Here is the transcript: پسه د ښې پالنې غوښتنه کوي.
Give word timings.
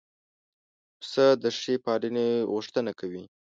پسه 0.99 1.25
د 1.41 1.43
ښې 1.59 1.75
پالنې 1.85 2.29
غوښتنه 2.51 2.91
کوي. 2.99 3.23